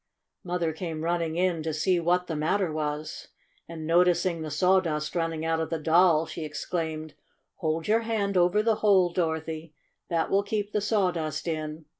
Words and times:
Mother 0.43 0.73
came 0.73 1.03
running 1.03 1.35
in 1.35 1.61
to 1.61 1.75
see 1.75 1.99
what 1.99 2.25
the 2.25 2.35
matter 2.35 2.73
was. 2.73 3.27
And, 3.69 3.85
noticing 3.85 4.41
the 4.41 4.49
sawdust 4.49 5.15
running 5.15 5.45
out 5.45 5.59
of 5.59 5.69
the 5.69 5.77
Doll, 5.77 6.25
she 6.25 6.43
exclaimed: 6.43 7.13
"Hold 7.57 7.87
your 7.87 8.01
hand 8.01 8.35
over 8.35 8.63
the 8.63 8.77
hole, 8.77 9.13
Doro 9.13 9.39
thy! 9.41 9.73
That 10.09 10.31
will 10.31 10.41
keep 10.41 10.71
the 10.71 10.81
sawdust 10.81 11.47
in 11.47 11.85